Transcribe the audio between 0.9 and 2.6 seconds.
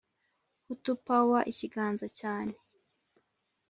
powera ikaganza cyne